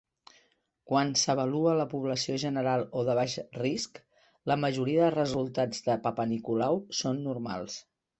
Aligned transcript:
Quan 0.91 1.09
s'avalua 1.23 1.73
la 1.79 1.83
població 1.91 2.37
general 2.43 2.85
o 3.01 3.03
de 3.09 3.15
baix 3.19 3.35
risc, 3.57 3.99
la 4.53 4.57
majoria 4.63 5.03
de 5.03 5.11
resultats 5.17 5.85
de 5.89 5.99
Papanicolau 6.07 6.81
són 7.03 7.21
normals. 7.29 7.77